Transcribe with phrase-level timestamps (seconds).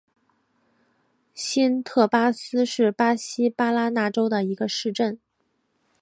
[1.35, 5.19] 新特巴斯是巴西巴拉那州的一个市镇。